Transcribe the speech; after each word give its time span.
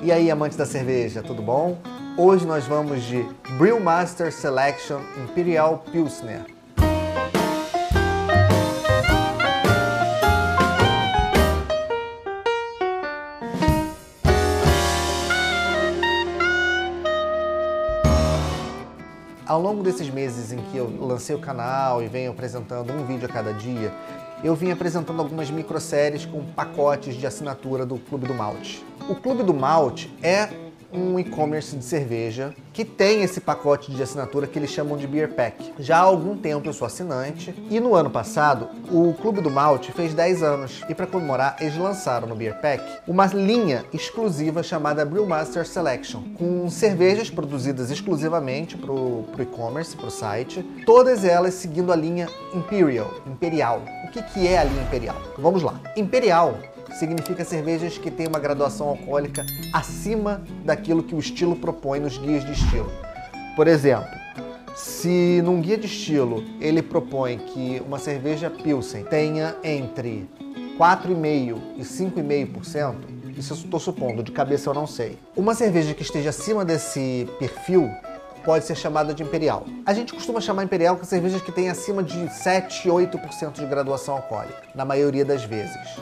E 0.00 0.12
aí, 0.12 0.30
amantes 0.30 0.56
da 0.56 0.64
cerveja, 0.64 1.24
tudo 1.24 1.42
bom? 1.42 1.76
Hoje 2.16 2.46
nós 2.46 2.64
vamos 2.64 3.02
de 3.02 3.26
Brewmaster 3.58 4.32
Selection 4.32 5.00
Imperial 5.24 5.84
Pilsner. 5.90 6.46
Ao 19.44 19.60
longo 19.60 19.82
desses 19.82 20.08
meses 20.10 20.52
em 20.52 20.58
que 20.70 20.76
eu 20.76 20.88
lancei 21.00 21.34
o 21.34 21.40
canal 21.40 22.00
e 22.00 22.06
venho 22.06 22.30
apresentando 22.30 22.92
um 22.92 23.04
vídeo 23.04 23.28
a 23.28 23.32
cada 23.32 23.52
dia, 23.52 23.92
eu 24.42 24.54
vim 24.54 24.70
apresentando 24.70 25.20
algumas 25.20 25.50
microséries 25.50 26.24
com 26.24 26.44
pacotes 26.44 27.16
de 27.16 27.26
assinatura 27.26 27.84
do 27.84 27.98
Clube 27.98 28.26
do 28.26 28.34
Malte. 28.34 28.84
O 29.08 29.14
Clube 29.14 29.42
do 29.42 29.52
Malte 29.52 30.12
é 30.22 30.48
um 30.92 31.18
e-commerce 31.18 31.76
de 31.76 31.84
cerveja 31.84 32.54
que 32.72 32.84
tem 32.84 33.22
esse 33.22 33.40
pacote 33.40 33.92
de 33.92 34.02
assinatura 34.02 34.46
que 34.46 34.58
eles 34.58 34.70
chamam 34.70 34.96
de 34.96 35.06
Beer 35.06 35.28
Pack. 35.34 35.72
Já 35.78 35.98
há 35.98 36.02
algum 36.02 36.36
tempo 36.36 36.68
eu 36.68 36.72
sou 36.72 36.86
assinante 36.86 37.54
e 37.70 37.80
no 37.80 37.94
ano 37.94 38.10
passado 38.10 38.68
o 38.90 39.12
Clube 39.14 39.40
do 39.40 39.50
Malte 39.50 39.92
fez 39.92 40.14
10 40.14 40.42
anos 40.42 40.84
e 40.88 40.94
para 40.94 41.06
comemorar 41.06 41.56
eles 41.60 41.76
lançaram 41.76 42.28
no 42.28 42.34
Beer 42.34 42.60
Pack 42.60 42.82
uma 43.06 43.26
linha 43.26 43.84
exclusiva 43.92 44.62
chamada 44.62 45.04
Brewmaster 45.04 45.66
Selection 45.66 46.22
com 46.38 46.68
cervejas 46.70 47.30
produzidas 47.30 47.90
exclusivamente 47.90 48.76
para 48.76 48.92
o 48.92 49.26
e-commerce, 49.38 49.96
para 49.96 50.06
o 50.06 50.10
site, 50.10 50.62
todas 50.86 51.24
elas 51.24 51.54
seguindo 51.54 51.92
a 51.92 51.96
linha 51.96 52.28
Imperial, 52.54 53.12
Imperial. 53.26 53.82
O 54.06 54.10
que, 54.10 54.22
que 54.22 54.46
é 54.46 54.58
a 54.58 54.64
linha 54.64 54.82
Imperial? 54.82 55.16
Vamos 55.36 55.62
lá. 55.62 55.80
Imperial 55.96 56.58
significa 56.94 57.44
cervejas 57.44 57.98
que 57.98 58.10
têm 58.10 58.26
uma 58.26 58.38
graduação 58.38 58.88
alcoólica 58.88 59.44
acima 59.72 60.42
daquilo 60.64 61.02
que 61.02 61.14
o 61.14 61.18
estilo 61.18 61.56
propõe 61.56 62.00
nos 62.00 62.18
guias 62.18 62.44
de 62.44 62.52
estilo. 62.52 62.90
Por 63.56 63.66
exemplo, 63.66 64.08
se 64.76 65.42
num 65.42 65.60
guia 65.60 65.76
de 65.76 65.86
estilo 65.86 66.44
ele 66.60 66.82
propõe 66.82 67.38
que 67.38 67.82
uma 67.84 67.98
cerveja 67.98 68.48
Pilsen 68.48 69.04
tenha 69.04 69.56
entre 69.64 70.28
4,5% 70.78 71.58
e 71.76 71.82
5,5%, 71.82 72.94
isso 73.36 73.52
eu 73.52 73.56
estou 73.56 73.80
supondo, 73.80 74.22
de 74.22 74.32
cabeça 74.32 74.70
eu 74.70 74.74
não 74.74 74.86
sei. 74.86 75.18
Uma 75.36 75.54
cerveja 75.54 75.94
que 75.94 76.02
esteja 76.02 76.30
acima 76.30 76.64
desse 76.64 77.28
perfil 77.38 77.90
pode 78.44 78.64
ser 78.64 78.76
chamada 78.76 79.12
de 79.12 79.22
imperial. 79.22 79.66
A 79.84 79.92
gente 79.92 80.14
costuma 80.14 80.40
chamar 80.40 80.64
imperial 80.64 80.96
com 80.96 81.04
cervejas 81.04 81.42
que 81.42 81.52
têm 81.52 81.68
acima 81.68 82.02
de 82.02 82.32
7, 82.32 82.88
8% 82.88 83.52
de 83.52 83.66
graduação 83.66 84.16
alcoólica, 84.16 84.62
na 84.74 84.84
maioria 84.84 85.24
das 85.24 85.44
vezes. 85.44 86.00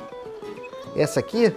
Essa 0.96 1.20
aqui 1.20 1.54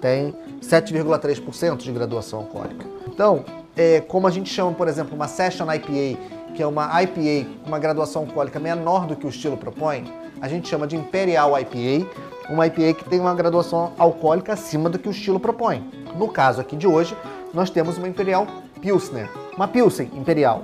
tem 0.00 0.34
7,3% 0.60 1.78
de 1.78 1.92
graduação 1.92 2.40
alcoólica. 2.40 2.86
Então, 3.08 3.44
é, 3.76 4.00
como 4.00 4.26
a 4.26 4.30
gente 4.30 4.52
chama, 4.52 4.72
por 4.72 4.88
exemplo, 4.88 5.14
uma 5.14 5.28
Session 5.28 5.66
IPA, 5.72 6.18
que 6.54 6.62
é 6.62 6.66
uma 6.66 7.02
IPA 7.02 7.48
com 7.62 7.68
uma 7.68 7.78
graduação 7.78 8.22
alcoólica 8.22 8.58
menor 8.58 9.06
do 9.06 9.16
que 9.16 9.26
o 9.26 9.28
estilo 9.28 9.56
propõe, 9.56 10.04
a 10.40 10.48
gente 10.48 10.68
chama 10.68 10.86
de 10.86 10.96
Imperial 10.96 11.58
IPA, 11.58 12.06
uma 12.50 12.66
IPA 12.66 12.94
que 12.94 13.04
tem 13.08 13.18
uma 13.18 13.34
graduação 13.34 13.92
alcoólica 13.98 14.52
acima 14.52 14.88
do 14.88 14.98
que 14.98 15.08
o 15.08 15.10
estilo 15.10 15.40
propõe. 15.40 15.82
No 16.16 16.28
caso 16.28 16.60
aqui 16.60 16.76
de 16.76 16.86
hoje, 16.86 17.16
nós 17.52 17.70
temos 17.70 17.96
uma 17.96 18.08
Imperial 18.08 18.46
Pilsner, 18.80 19.28
uma 19.56 19.66
Pilsen 19.66 20.10
Imperial. 20.14 20.62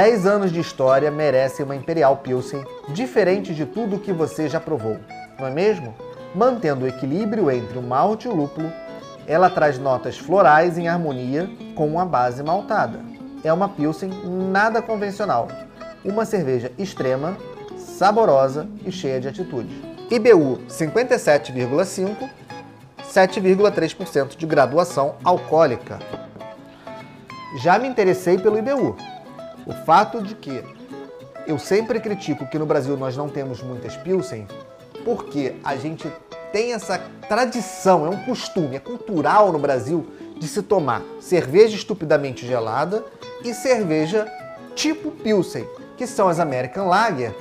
10 0.00 0.24
anos 0.24 0.50
de 0.50 0.58
história 0.58 1.10
merecem 1.10 1.62
uma 1.62 1.76
Imperial 1.76 2.16
Pilsen 2.16 2.64
diferente 2.88 3.54
de 3.54 3.66
tudo 3.66 3.98
que 3.98 4.14
você 4.14 4.48
já 4.48 4.58
provou, 4.58 4.96
não 5.38 5.46
é 5.46 5.50
mesmo? 5.50 5.94
Mantendo 6.34 6.86
o 6.86 6.88
equilíbrio 6.88 7.50
entre 7.50 7.76
o 7.76 7.82
malte 7.82 8.26
e 8.26 8.30
o 8.30 8.34
lúpulo, 8.34 8.72
ela 9.26 9.50
traz 9.50 9.78
notas 9.78 10.16
florais 10.16 10.78
em 10.78 10.88
harmonia 10.88 11.50
com 11.74 11.86
uma 11.86 12.06
base 12.06 12.42
maltada. 12.42 13.00
É 13.44 13.52
uma 13.52 13.68
Pilsen 13.68 14.08
nada 14.24 14.80
convencional, 14.80 15.48
uma 16.02 16.24
cerveja 16.24 16.72
extrema, 16.78 17.36
saborosa 17.76 18.66
e 18.86 18.90
cheia 18.90 19.20
de 19.20 19.28
atitude. 19.28 19.84
IBU 20.10 20.60
57,5, 20.66 22.26
7,3% 23.04 24.34
de 24.34 24.46
graduação 24.46 25.16
alcoólica. 25.22 25.98
Já 27.62 27.78
me 27.78 27.86
interessei 27.86 28.38
pelo 28.38 28.56
IBU, 28.56 28.96
o 29.66 29.72
fato 29.84 30.22
de 30.22 30.34
que 30.34 30.62
eu 31.46 31.58
sempre 31.58 32.00
critico 32.00 32.46
que 32.46 32.58
no 32.58 32.66
Brasil 32.66 32.96
nós 32.96 33.16
não 33.16 33.28
temos 33.28 33.62
muitas 33.62 33.96
Pilsen, 33.96 34.46
porque 35.04 35.54
a 35.64 35.76
gente 35.76 36.10
tem 36.52 36.72
essa 36.72 37.00
tradição, 37.28 38.06
é 38.06 38.08
um 38.08 38.24
costume, 38.24 38.76
é 38.76 38.80
cultural 38.80 39.52
no 39.52 39.58
Brasil 39.58 40.06
de 40.38 40.48
se 40.48 40.62
tomar 40.62 41.02
cerveja 41.20 41.76
estupidamente 41.76 42.46
gelada 42.46 43.04
e 43.44 43.54
cerveja 43.54 44.26
tipo 44.74 45.10
Pilsen, 45.10 45.66
que 45.96 46.06
são 46.06 46.28
as 46.28 46.40
American 46.40 46.86
Lager, 46.86 47.34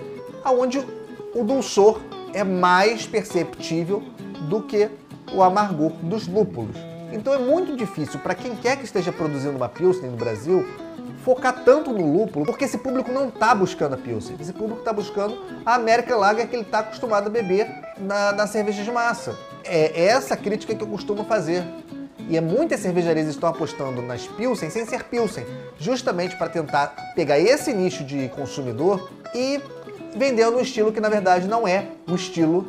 aonde 0.44 0.86
o 1.34 1.44
dulçor 1.44 2.00
é 2.34 2.44
mais 2.44 3.06
perceptível 3.08 4.04
do 4.50 4.62
que 4.62 4.90
o 5.34 5.42
amargor 5.44 5.92
dos 6.04 6.28
lúpulos. 6.28 6.76
Então 7.12 7.34
é 7.34 7.38
muito 7.38 7.76
difícil 7.76 8.20
para 8.20 8.36
quem 8.36 8.56
quer 8.56 8.78
que 8.78 8.86
esteja 8.86 9.12
produzindo 9.12 9.56
uma 9.56 9.70
Pilsen 9.70 10.10
no 10.10 10.18
Brasil 10.18 10.66
focar 11.24 11.64
tanto 11.64 11.92
no 11.92 12.14
lúpulo, 12.14 12.46
porque 12.46 12.66
esse 12.66 12.78
público 12.78 13.12
não 13.12 13.30
está 13.30 13.54
buscando 13.54 13.94
a 13.94 13.98
Pilsen. 13.98 14.36
Esse 14.40 14.54
público 14.54 14.80
está 14.80 14.94
buscando 14.94 15.38
a 15.66 15.76
América 15.76 16.16
Lager 16.16 16.48
que 16.48 16.56
ele 16.56 16.64
está 16.64 16.80
acostumado 16.80 17.28
a 17.28 17.30
beber 17.30 17.70
na, 17.98 18.32
na 18.32 18.48
cerveja 18.48 18.84
de 18.84 18.92
massa. 18.92 19.38
É 19.64 20.06
essa 20.06 20.36
crítica 20.38 20.74
que 20.74 20.82
eu 20.82 20.88
costumo 20.88 21.24
fazer. 21.24 21.64
E 22.30 22.38
é 22.38 22.42
muitas 22.42 22.80
cervejarias 22.80 23.28
estão 23.28 23.50
apostando 23.50 24.02
nas 24.02 24.28
Pilsen 24.28 24.70
sem 24.70 24.86
ser 24.86 25.04
Pilsen, 25.06 25.46
justamente 25.80 26.38
para 26.38 26.48
tentar 26.48 27.14
pegar 27.16 27.40
esse 27.40 27.74
nicho 27.74 28.04
de 28.04 28.30
consumidor 28.30 29.10
e 29.34 29.60
vendendo 30.16 30.58
um 30.58 30.62
estilo 30.62 30.92
que 30.92 31.00
na 31.00 31.10
verdade 31.10 31.48
não 31.48 31.68
é 31.68 31.88
um 32.08 32.14
estilo 32.14 32.68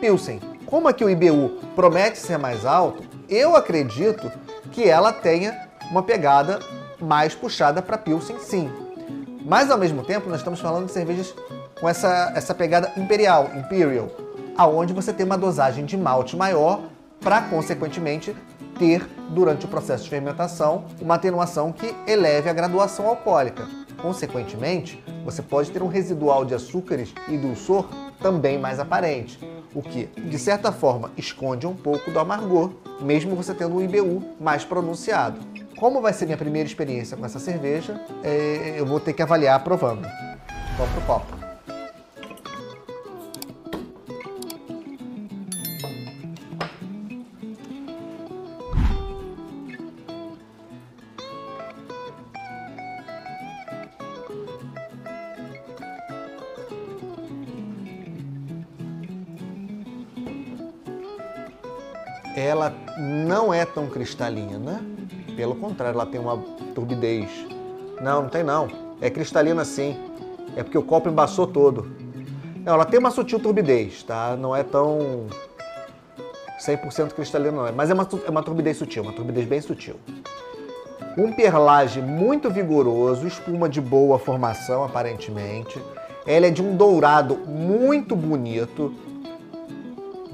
Pilsen. 0.00 0.40
Como 0.64 0.86
aqui 0.86 1.04
o 1.04 1.10
IBU 1.10 1.58
promete 1.74 2.18
ser 2.18 2.38
mais 2.38 2.64
alto, 2.64 3.02
eu 3.28 3.56
acredito 3.56 4.30
que 4.70 4.88
ela 4.88 5.12
tenha 5.12 5.68
uma 5.90 6.04
pegada 6.04 6.60
mais 7.00 7.34
puxada 7.34 7.80
para 7.82 7.98
Pilsen, 7.98 8.38
sim. 8.38 8.70
Mas 9.44 9.70
ao 9.70 9.78
mesmo 9.78 10.02
tempo, 10.02 10.28
nós 10.28 10.38
estamos 10.38 10.60
falando 10.60 10.86
de 10.86 10.92
cervejas 10.92 11.34
com 11.80 11.88
essa, 11.88 12.32
essa 12.34 12.54
pegada 12.54 12.92
imperial, 12.96 13.50
imperial, 13.56 14.08
aonde 14.56 14.92
você 14.92 15.12
tem 15.12 15.24
uma 15.24 15.38
dosagem 15.38 15.84
de 15.84 15.96
malte 15.96 16.36
maior 16.36 16.82
para, 17.20 17.42
consequentemente, 17.42 18.36
ter, 18.78 19.06
durante 19.30 19.66
o 19.66 19.68
processo 19.68 20.04
de 20.04 20.10
fermentação, 20.10 20.84
uma 21.00 21.16
atenuação 21.16 21.72
que 21.72 21.94
eleve 22.06 22.48
a 22.48 22.52
graduação 22.52 23.06
alcoólica. 23.06 23.68
Consequentemente, 24.00 25.02
você 25.24 25.42
pode 25.42 25.70
ter 25.70 25.82
um 25.82 25.88
residual 25.88 26.44
de 26.44 26.54
açúcares 26.54 27.12
e 27.28 27.36
dulçor 27.36 27.86
também 28.20 28.58
mais 28.58 28.78
aparente, 28.78 29.38
o 29.74 29.82
que, 29.82 30.06
de 30.06 30.38
certa 30.38 30.72
forma, 30.72 31.10
esconde 31.16 31.66
um 31.66 31.74
pouco 31.74 32.10
do 32.10 32.18
amargor, 32.18 32.70
mesmo 33.00 33.36
você 33.36 33.54
tendo 33.54 33.76
um 33.76 33.82
IBU 33.82 34.22
mais 34.40 34.64
pronunciado. 34.64 35.38
Como 35.80 36.02
vai 36.02 36.12
ser 36.12 36.26
minha 36.26 36.36
primeira 36.36 36.68
experiência 36.68 37.16
com 37.16 37.24
essa 37.24 37.38
cerveja, 37.38 37.98
é, 38.22 38.74
eu 38.76 38.84
vou 38.84 39.00
ter 39.00 39.14
que 39.14 39.22
avaliar 39.22 39.64
provando. 39.64 40.06
Vamos 40.76 40.92
pro 40.92 41.00
copo. 41.06 41.40
Ela 62.36 62.74
não 62.98 63.52
é 63.52 63.64
tão 63.64 63.88
cristalina, 63.88 64.82
pelo 65.40 65.54
contrário, 65.54 65.94
ela 65.94 66.04
tem 66.04 66.20
uma 66.20 66.36
turbidez. 66.74 67.30
Não, 67.98 68.24
não 68.24 68.28
tem 68.28 68.44
não. 68.44 68.68
É 69.00 69.08
cristalina 69.08 69.64
sim. 69.64 69.96
É 70.54 70.62
porque 70.62 70.76
o 70.76 70.82
copo 70.82 71.08
embaçou 71.08 71.46
todo. 71.46 71.90
Não, 72.56 72.74
ela 72.74 72.84
tem 72.84 72.98
uma 72.98 73.10
sutil 73.10 73.40
turbidez, 73.40 74.02
tá? 74.02 74.36
Não 74.36 74.54
é 74.54 74.62
tão 74.62 75.28
100% 76.60 77.14
cristalina 77.14 77.52
não. 77.52 77.72
Mas 77.72 77.88
é 77.88 77.94
uma, 77.94 78.06
é 78.26 78.30
uma 78.30 78.42
turbidez 78.42 78.76
sutil, 78.76 79.02
uma 79.02 79.14
turbidez 79.14 79.46
bem 79.46 79.62
sutil. 79.62 79.94
Um 81.16 81.32
perlage 81.32 82.02
muito 82.02 82.50
vigoroso, 82.50 83.26
espuma 83.26 83.66
de 83.66 83.80
boa 83.80 84.18
formação 84.18 84.84
aparentemente. 84.84 85.80
Ela 86.26 86.48
é 86.48 86.50
de 86.50 86.62
um 86.62 86.76
dourado 86.76 87.34
muito 87.48 88.14
bonito, 88.14 88.92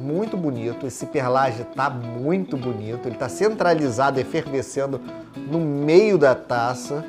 muito 0.06 0.36
bonito. 0.36 0.86
Esse 0.86 1.06
perlage 1.06 1.64
tá 1.64 1.90
muito 1.90 2.56
bonito. 2.56 3.08
Ele 3.08 3.16
tá 3.16 3.28
centralizado, 3.28 4.20
efervescendo 4.20 5.00
no 5.36 5.58
meio 5.58 6.16
da 6.16 6.34
taça. 6.34 7.04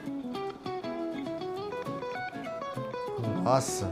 Nossa. 3.44 3.88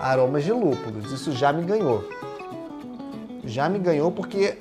Aromas 0.00 0.44
de 0.44 0.52
lúpulos. 0.52 1.12
Isso 1.12 1.32
já 1.32 1.52
me 1.52 1.64
ganhou. 1.64 2.08
já 3.44 3.68
me 3.68 3.78
ganhou 3.78 4.10
porque 4.10 4.58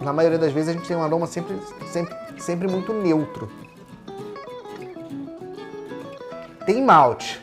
na 0.00 0.12
maioria 0.12 0.38
das 0.38 0.52
vezes 0.52 0.68
a 0.68 0.72
gente 0.72 0.86
tem 0.86 0.96
um 0.96 1.02
aroma 1.02 1.26
sempre, 1.26 1.58
sempre, 1.86 2.14
sempre 2.38 2.68
muito 2.68 2.92
neutro. 2.92 3.50
Tem 6.64 6.80
malte. 6.80 7.41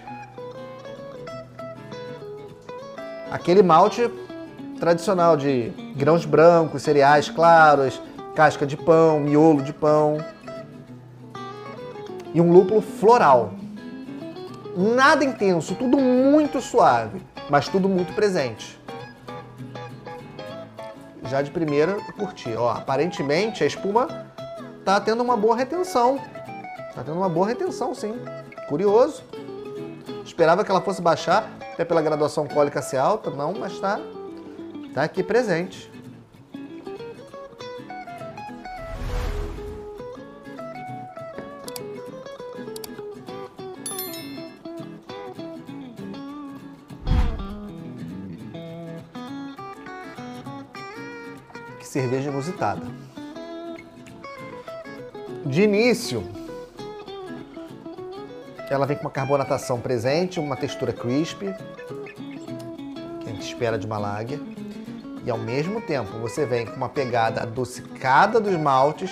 Aquele 3.39 3.63
malte 3.63 4.11
tradicional 4.81 5.37
de 5.37 5.69
grãos 5.95 6.25
brancos, 6.25 6.81
cereais 6.81 7.29
claros, 7.29 8.01
casca 8.35 8.67
de 8.67 8.75
pão, 8.75 9.17
miolo 9.21 9.63
de 9.63 9.71
pão. 9.71 10.17
E 12.33 12.41
um 12.41 12.51
lúpulo 12.51 12.81
floral. 12.81 13.53
Nada 14.75 15.23
intenso, 15.23 15.73
tudo 15.73 15.97
muito 15.97 16.59
suave, 16.59 17.21
mas 17.49 17.69
tudo 17.69 17.87
muito 17.87 18.13
presente. 18.13 18.77
Já 21.23 21.41
de 21.41 21.49
primeira, 21.49 21.93
eu 21.93 22.13
curti. 22.13 22.53
Ó, 22.57 22.71
aparentemente 22.71 23.63
a 23.63 23.67
espuma 23.67 24.27
tá 24.83 24.99
tendo 24.99 25.23
uma 25.23 25.37
boa 25.37 25.55
retenção. 25.55 26.19
Tá 26.93 27.03
tendo 27.03 27.15
uma 27.17 27.29
boa 27.29 27.47
retenção, 27.47 27.95
sim. 27.95 28.15
Curioso. 28.67 29.23
Esperava 30.25 30.63
que 30.63 30.69
ela 30.69 30.81
fosse 30.81 31.01
baixar, 31.01 31.49
até 31.79 31.85
pela 31.85 32.01
graduação 32.01 32.43
alcoólica 32.43 32.81
ser 32.81 32.97
alta, 32.97 33.29
não, 33.29 33.53
mas 33.53 33.79
tá, 33.79 34.01
tá 34.93 35.03
aqui 35.03 35.23
presente. 35.23 35.89
Que 51.79 51.87
cerveja 51.87 52.29
inusitada. 52.29 52.85
De 55.45 55.61
início, 55.61 56.38
ela 58.69 58.85
vem 58.85 58.95
com 58.95 59.03
uma 59.03 59.11
carbonatação 59.11 59.79
presente, 59.79 60.39
uma 60.39 60.55
textura 60.55 60.93
crispy, 60.93 61.53
que 63.21 63.29
a 63.29 63.31
gente 63.31 63.41
espera 63.41 63.77
de 63.77 63.85
uma 63.85 63.97
lager. 63.97 64.39
E 65.25 65.29
ao 65.29 65.37
mesmo 65.37 65.81
tempo 65.81 66.19
você 66.19 66.45
vem 66.45 66.65
com 66.65 66.75
uma 66.75 66.89
pegada 66.89 67.41
adocicada 67.41 68.39
dos 68.39 68.55
maltes, 68.57 69.11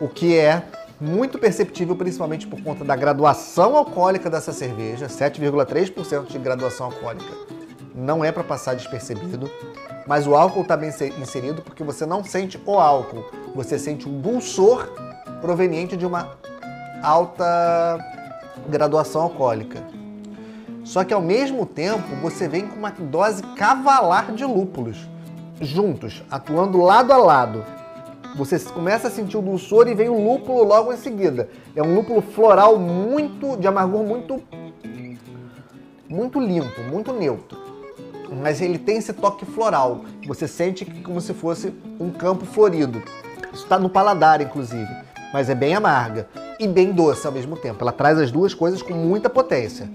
o 0.00 0.08
que 0.08 0.38
é 0.38 0.62
muito 1.00 1.38
perceptível 1.38 1.94
principalmente 1.96 2.46
por 2.46 2.62
conta 2.62 2.84
da 2.84 2.96
graduação 2.96 3.76
alcoólica 3.76 4.30
dessa 4.30 4.52
cerveja, 4.52 5.06
7,3% 5.06 6.26
de 6.26 6.38
graduação 6.38 6.86
alcoólica. 6.86 7.32
Não 7.94 8.24
é 8.24 8.30
para 8.30 8.44
passar 8.44 8.74
despercebido, 8.74 9.50
mas 10.06 10.26
o 10.26 10.34
álcool 10.34 10.62
está 10.62 10.76
bem 10.76 10.90
inserido 11.20 11.62
porque 11.62 11.82
você 11.82 12.06
não 12.06 12.22
sente 12.22 12.60
o 12.64 12.78
álcool, 12.78 13.24
você 13.54 13.78
sente 13.78 14.08
um 14.08 14.20
dulçor 14.20 14.88
proveniente 15.40 15.96
de 15.96 16.06
uma 16.06 16.36
alta 17.02 17.98
graduação 18.68 19.22
alcoólica. 19.22 19.82
Só 20.84 21.04
que 21.04 21.12
ao 21.12 21.20
mesmo 21.20 21.66
tempo 21.66 22.16
você 22.22 22.48
vem 22.48 22.66
com 22.66 22.76
uma 22.76 22.90
dose 22.90 23.42
cavalar 23.56 24.32
de 24.32 24.44
lúpulos, 24.44 25.06
juntos, 25.60 26.24
atuando 26.30 26.80
lado 26.80 27.12
a 27.12 27.18
lado. 27.18 27.64
Você 28.36 28.58
começa 28.58 29.08
a 29.08 29.10
sentir 29.10 29.36
o 29.36 29.42
dulçor 29.42 29.88
e 29.88 29.94
vem 29.94 30.08
o 30.08 30.22
lúpulo 30.22 30.62
logo 30.62 30.92
em 30.92 30.96
seguida. 30.96 31.48
É 31.76 31.82
um 31.82 31.94
lúpulo 31.94 32.22
floral 32.22 32.78
muito, 32.78 33.56
de 33.56 33.66
amargor 33.66 34.02
muito, 34.02 34.42
muito 36.08 36.40
limpo, 36.40 36.80
muito 36.90 37.12
neutro. 37.12 37.58
Mas 38.42 38.60
ele 38.60 38.78
tem 38.78 38.98
esse 38.98 39.12
toque 39.12 39.44
floral. 39.44 40.04
Você 40.26 40.46
sente 40.46 40.84
como 41.02 41.20
se 41.20 41.34
fosse 41.34 41.74
um 41.98 42.10
campo 42.10 42.46
florido. 42.46 43.02
Isso 43.52 43.64
está 43.64 43.78
no 43.78 43.88
paladar, 43.88 44.40
inclusive. 44.40 45.07
Mas 45.32 45.50
é 45.50 45.54
bem 45.54 45.74
amarga 45.74 46.28
e 46.58 46.66
bem 46.66 46.92
doce 46.92 47.26
ao 47.26 47.32
mesmo 47.32 47.56
tempo. 47.56 47.82
Ela 47.82 47.92
traz 47.92 48.18
as 48.18 48.30
duas 48.30 48.54
coisas 48.54 48.82
com 48.82 48.94
muita 48.94 49.28
potência. 49.28 49.88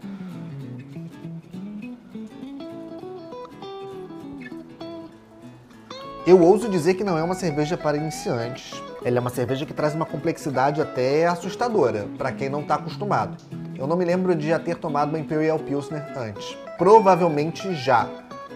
Eu 6.25 6.41
ouso 6.41 6.69
dizer 6.69 6.93
que 6.93 7.03
não 7.03 7.17
é 7.17 7.23
uma 7.23 7.35
cerveja 7.35 7.75
para 7.75 7.97
iniciantes. 7.97 8.81
Ela 9.03 9.17
é 9.17 9.19
uma 9.19 9.29
cerveja 9.29 9.65
que 9.65 9.73
traz 9.73 9.93
uma 9.93 10.05
complexidade 10.05 10.81
até 10.81 11.27
assustadora 11.27 12.07
para 12.17 12.31
quem 12.31 12.47
não 12.47 12.61
está 12.61 12.75
acostumado. 12.75 13.35
Eu 13.77 13.85
não 13.85 13.97
me 13.97 14.05
lembro 14.05 14.33
de 14.33 14.47
já 14.47 14.57
ter 14.57 14.77
tomado 14.77 15.09
uma 15.09 15.19
Imperial 15.19 15.59
Pilsner 15.59 16.01
antes. 16.17 16.57
Provavelmente 16.77 17.73
já, 17.75 18.07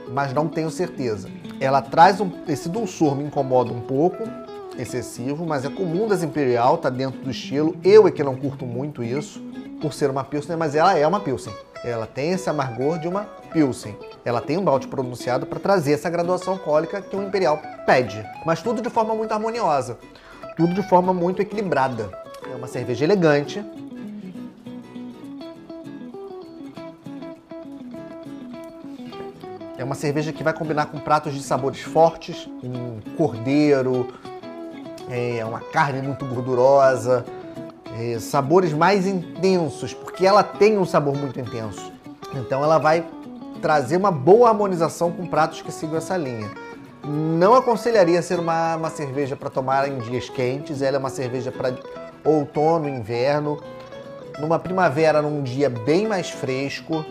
mas 0.07 0.31
não 0.31 0.47
tenho 0.47 0.71
certeza. 0.71 1.29
Ela 1.59 1.81
traz 1.81 2.21
um, 2.21 2.31
esse 2.47 2.69
dulçor 2.69 3.15
me 3.15 3.25
incomoda 3.25 3.73
um 3.73 3.81
pouco, 3.81 4.23
excessivo, 4.77 5.45
mas 5.45 5.65
é 5.65 5.69
comum 5.69 6.07
das 6.07 6.23
Imperial, 6.23 6.77
tá 6.77 6.89
dentro 6.89 7.19
do 7.21 7.31
estilo. 7.31 7.75
Eu 7.83 8.07
é 8.07 8.11
que 8.11 8.23
não 8.23 8.35
curto 8.35 8.65
muito 8.65 9.03
isso, 9.03 9.41
por 9.81 9.93
ser 9.93 10.09
uma 10.09 10.23
Pilsen, 10.23 10.55
mas 10.55 10.75
ela 10.75 10.97
é 10.97 11.05
uma 11.05 11.19
Pilsen. 11.19 11.53
Ela 11.83 12.07
tem 12.07 12.31
esse 12.31 12.49
amargor 12.49 12.99
de 12.99 13.07
uma 13.07 13.23
Pilsen. 13.51 13.95
Ela 14.25 14.41
tem 14.41 14.57
um 14.57 14.63
balde 14.63 14.87
pronunciado 14.87 15.45
para 15.45 15.59
trazer 15.59 15.93
essa 15.93 16.09
graduação 16.09 16.53
alcoólica 16.53 17.01
que 17.01 17.15
o 17.15 17.23
Imperial 17.23 17.61
pede. 17.85 18.23
Mas 18.45 18.61
tudo 18.61 18.81
de 18.81 18.89
forma 18.89 19.13
muito 19.13 19.31
harmoniosa, 19.31 19.97
tudo 20.55 20.73
de 20.73 20.87
forma 20.87 21.13
muito 21.13 21.41
equilibrada. 21.41 22.09
É 22.51 22.55
uma 22.55 22.67
cerveja 22.67 23.05
elegante, 23.05 23.63
É 29.77 29.83
uma 29.83 29.93
cerveja 29.93 30.33
que 30.33 30.43
vai 30.43 30.53
combinar 30.53 30.87
com 30.87 30.97
pratos 30.97 31.35
de 31.35 31.43
sabores 31.43 31.81
fortes, 31.81 32.49
um 32.63 32.99
cordeiro, 33.15 34.11
é 35.09 35.43
uma 35.45 35.59
carne 35.59 36.01
muito 36.01 36.25
gordurosa, 36.25 37.25
é, 37.97 38.19
sabores 38.19 38.73
mais 38.73 39.07
intensos, 39.07 39.93
porque 39.93 40.25
ela 40.25 40.43
tem 40.43 40.77
um 40.77 40.85
sabor 40.85 41.15
muito 41.15 41.39
intenso. 41.39 41.91
Então 42.33 42.63
ela 42.63 42.77
vai 42.77 43.05
trazer 43.61 43.97
uma 43.97 44.11
boa 44.11 44.49
harmonização 44.49 45.11
com 45.11 45.25
pratos 45.25 45.61
que 45.61 45.71
sigam 45.71 45.97
essa 45.97 46.15
linha. 46.17 46.49
Não 47.03 47.53
aconselharia 47.53 48.21
ser 48.21 48.39
uma, 48.39 48.75
uma 48.75 48.89
cerveja 48.89 49.35
para 49.35 49.49
tomar 49.49 49.87
em 49.87 49.97
dias 49.99 50.29
quentes, 50.29 50.81
ela 50.81 50.97
é 50.97 50.99
uma 50.99 51.09
cerveja 51.09 51.51
para 51.51 51.73
outono, 52.23 52.89
inverno, 52.89 53.61
numa 54.39 54.59
primavera, 54.59 55.21
num 55.21 55.41
dia 55.41 55.69
bem 55.69 56.07
mais 56.07 56.29
fresco, 56.29 57.05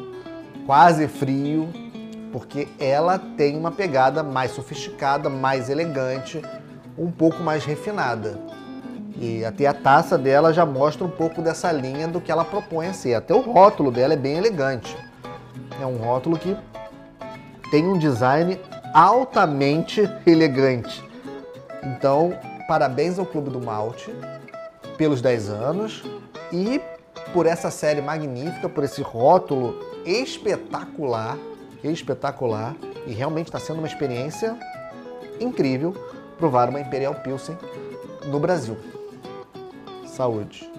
quase 0.66 1.08
frio, 1.08 1.68
porque 2.30 2.68
ela 2.78 3.18
tem 3.18 3.56
uma 3.56 3.72
pegada 3.72 4.22
mais 4.22 4.50
sofisticada, 4.50 5.30
mais 5.30 5.70
elegante, 5.70 6.42
um 6.98 7.10
pouco 7.10 7.42
mais 7.42 7.64
refinada. 7.64 8.38
E 9.18 9.44
até 9.44 9.66
a 9.66 9.72
taça 9.72 10.18
dela 10.18 10.52
já 10.52 10.66
mostra 10.66 11.04
um 11.04 11.10
pouco 11.10 11.40
dessa 11.40 11.72
linha 11.72 12.06
do 12.06 12.20
que 12.20 12.30
ela 12.30 12.44
propõe 12.44 12.88
a 12.88 12.92
ser. 12.92 13.14
Até 13.14 13.34
o 13.34 13.40
rótulo 13.40 13.90
dela 13.90 14.12
é 14.12 14.16
bem 14.16 14.36
elegante. 14.36 14.96
É 15.80 15.86
um 15.86 15.96
rótulo 15.96 16.38
que 16.38 16.56
tem 17.70 17.86
um 17.86 17.98
design 17.98 18.60
altamente 18.94 20.08
elegante. 20.26 21.02
Então, 21.82 22.38
parabéns 22.68 23.18
ao 23.18 23.26
Clube 23.26 23.50
do 23.50 23.60
Malte 23.60 24.14
pelos 24.96 25.20
10 25.22 25.50
anos 25.50 26.02
e 26.52 26.80
por 27.32 27.46
essa 27.46 27.70
série 27.70 28.00
magnífica, 28.00 28.68
por 28.68 28.84
esse 28.84 29.02
rótulo 29.02 29.78
espetacular, 30.04 31.36
espetacular 31.82 32.74
e 33.06 33.12
realmente 33.12 33.46
está 33.46 33.58
sendo 33.58 33.78
uma 33.78 33.86
experiência 33.86 34.56
incrível 35.40 35.94
provar 36.38 36.68
uma 36.68 36.80
Imperial 36.80 37.14
Pilsen 37.16 37.56
no 38.26 38.38
Brasil. 38.38 38.76
Saúde! 40.06 40.70